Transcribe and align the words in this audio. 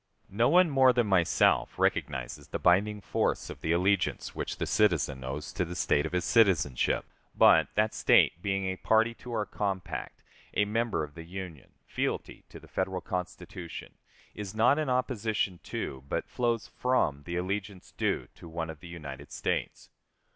No 0.31 0.49
one 0.49 0.67
more 0.67 0.93
than 0.93 1.05
myself 1.05 1.77
recognizes 1.77 2.47
the 2.47 2.57
binding 2.57 3.01
force 3.01 3.51
of 3.51 3.61
the 3.61 3.71
allegiance 3.71 4.33
which 4.33 4.57
the 4.57 4.65
citizen 4.65 5.23
owes 5.23 5.53
to 5.53 5.63
the 5.63 5.75
State 5.75 6.07
of 6.07 6.11
his 6.11 6.25
citizenship, 6.25 7.05
but, 7.37 7.67
that 7.75 7.93
State 7.93 8.41
being 8.41 8.65
a 8.65 8.77
party 8.77 9.13
to 9.13 9.31
our 9.33 9.45
compact, 9.45 10.23
a 10.55 10.65
member 10.65 11.03
of 11.03 11.13
the 11.13 11.23
Union, 11.23 11.69
fealty 11.85 12.43
to 12.49 12.59
the 12.59 12.67
Federal 12.67 13.01
Constitution 13.01 13.93
is 14.33 14.55
not 14.55 14.79
in 14.79 14.89
opposition 14.89 15.59
to, 15.65 16.03
but 16.09 16.27
flows 16.27 16.65
from 16.65 17.21
the 17.25 17.35
allegiance 17.35 17.91
due 17.95 18.27
to, 18.33 18.49
one 18.49 18.71
of 18.71 18.79
the 18.79 18.87
United 18.87 19.31
States. 19.31 19.91